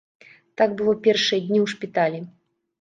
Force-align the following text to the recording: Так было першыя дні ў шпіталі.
Так 0.61 0.73
было 0.79 0.95
першыя 1.09 1.39
дні 1.47 1.59
ў 1.65 1.77
шпіталі. 1.77 2.27